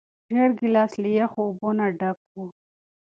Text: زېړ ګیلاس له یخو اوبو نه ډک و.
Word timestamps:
زېړ 0.31 0.49
ګیلاس 0.59 0.91
له 1.03 1.09
یخو 1.19 1.39
اوبو 1.47 1.69
نه 1.77 1.85
ډک 1.99 2.19
و. 2.29 2.35